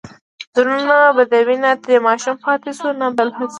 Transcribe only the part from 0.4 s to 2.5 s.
زړونه بدوي، نه ترې ماشوم